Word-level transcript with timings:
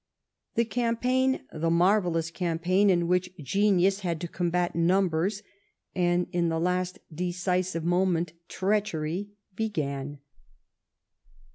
The 0.55 0.65
campaign— 0.65 1.41
the 1.53 1.69
marvellous 1.69 2.31
campaign 2.31 2.89
in 2.89 3.07
which 3.07 3.37
Genius 3.37 3.99
had 3.99 4.19
to 4.21 4.27
combat 4.27 4.75
numbers, 4.75 5.43
and, 5.93 6.25
in 6.31 6.49
the 6.49 6.59
last 6.59 6.97
decisive 7.13 7.83
moment, 7.83 8.33
treachery— 8.47 9.29
began. 9.55 10.17